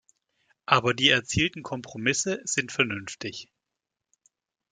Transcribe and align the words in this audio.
Aber 0.65 0.95
die 0.95 1.09
erzielten 1.09 1.61
Kompromisse 1.61 2.41
sind 2.45 2.71
vernünftig. 2.71 3.51